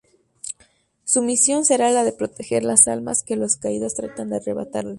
Su 1.03 1.21
misión 1.21 1.63
será 1.63 1.91
la 1.91 2.03
de 2.03 2.11
proteger 2.11 2.63
las 2.63 2.87
almas 2.87 3.21
que 3.21 3.35
los 3.35 3.57
Caídos 3.57 3.93
tratan 3.93 4.31
de 4.31 4.37
arrebatarle. 4.37 4.89